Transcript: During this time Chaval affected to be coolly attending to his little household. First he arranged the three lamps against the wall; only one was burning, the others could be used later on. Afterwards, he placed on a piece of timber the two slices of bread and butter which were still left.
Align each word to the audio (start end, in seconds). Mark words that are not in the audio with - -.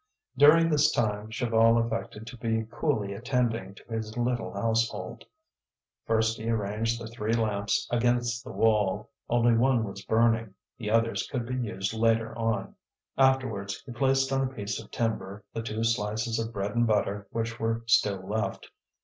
During 0.35 0.67
this 0.67 0.91
time 0.91 1.27
Chaval 1.29 1.77
affected 1.85 2.25
to 2.25 2.35
be 2.37 2.65
coolly 2.71 3.13
attending 3.13 3.75
to 3.75 3.83
his 3.83 4.17
little 4.17 4.51
household. 4.51 5.25
First 6.07 6.39
he 6.39 6.49
arranged 6.49 6.99
the 6.99 7.05
three 7.05 7.33
lamps 7.33 7.87
against 7.91 8.43
the 8.43 8.51
wall; 8.51 9.11
only 9.29 9.53
one 9.55 9.83
was 9.83 10.01
burning, 10.03 10.55
the 10.79 10.89
others 10.89 11.27
could 11.27 11.45
be 11.45 11.53
used 11.55 11.93
later 11.93 12.35
on. 12.35 12.73
Afterwards, 13.15 13.83
he 13.85 13.91
placed 13.91 14.31
on 14.33 14.41
a 14.41 14.51
piece 14.51 14.81
of 14.81 14.89
timber 14.89 15.43
the 15.53 15.61
two 15.61 15.83
slices 15.83 16.39
of 16.39 16.51
bread 16.51 16.71
and 16.75 16.87
butter 16.87 17.27
which 17.29 17.59
were 17.59 17.83
still 17.85 18.27
left. 18.27 18.71